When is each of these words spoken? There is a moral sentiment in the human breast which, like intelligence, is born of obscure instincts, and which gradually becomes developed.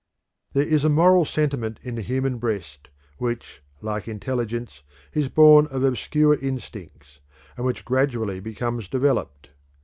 There 0.53 0.63
is 0.65 0.83
a 0.83 0.89
moral 0.89 1.25
sentiment 1.25 1.79
in 1.83 1.93
the 1.93 2.01
human 2.01 2.39
breast 2.39 2.89
which, 3.19 3.61
like 3.81 4.07
intelligence, 4.07 4.81
is 5.13 5.29
born 5.29 5.67
of 5.67 5.83
obscure 5.83 6.39
instincts, 6.39 7.19
and 7.55 7.67
which 7.67 7.85
gradually 7.85 8.39
becomes 8.39 8.87
developed. 8.89 9.51